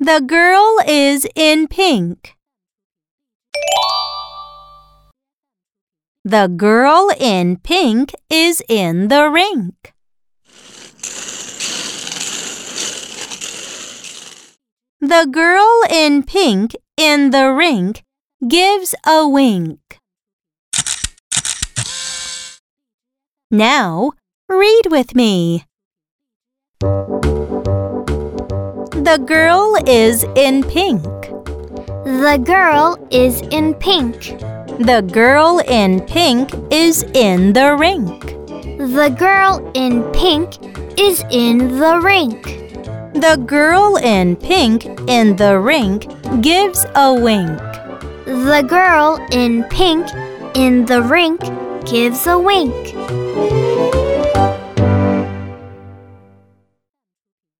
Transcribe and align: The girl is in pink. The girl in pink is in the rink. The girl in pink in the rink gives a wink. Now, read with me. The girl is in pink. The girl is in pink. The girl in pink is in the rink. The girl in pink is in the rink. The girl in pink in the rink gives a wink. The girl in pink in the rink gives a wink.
The 0.00 0.20
girl 0.20 0.78
is 0.86 1.26
in 1.34 1.66
pink. 1.66 2.36
The 6.24 6.46
girl 6.46 7.10
in 7.18 7.56
pink 7.56 8.12
is 8.30 8.62
in 8.68 9.08
the 9.08 9.28
rink. 9.28 9.92
The 15.00 15.26
girl 15.28 15.82
in 15.90 16.22
pink 16.22 16.76
in 16.96 17.30
the 17.30 17.50
rink 17.50 18.04
gives 18.46 18.94
a 19.04 19.28
wink. 19.28 19.98
Now, 23.50 24.12
read 24.48 24.82
with 24.92 25.16
me. 25.16 25.64
The 29.08 29.16
girl 29.16 29.74
is 29.86 30.26
in 30.36 30.62
pink. 30.64 31.02
The 32.04 32.38
girl 32.44 32.98
is 33.10 33.40
in 33.40 33.72
pink. 33.72 34.38
The 34.84 35.00
girl 35.00 35.60
in 35.66 36.00
pink 36.00 36.50
is 36.70 37.04
in 37.14 37.54
the 37.54 37.74
rink. 37.74 38.20
The 38.76 39.08
girl 39.18 39.72
in 39.72 40.02
pink 40.12 40.58
is 41.00 41.24
in 41.30 41.78
the 41.78 41.98
rink. 42.04 42.42
The 43.14 43.42
girl 43.46 43.96
in 43.96 44.36
pink 44.36 44.84
in 45.08 45.36
the 45.36 45.58
rink 45.58 46.06
gives 46.42 46.84
a 46.94 47.14
wink. 47.14 47.56
The 48.26 48.62
girl 48.68 49.26
in 49.32 49.64
pink 49.70 50.06
in 50.54 50.84
the 50.84 51.00
rink 51.00 51.40
gives 51.86 52.26
a 52.26 52.38
wink. 52.38 53.77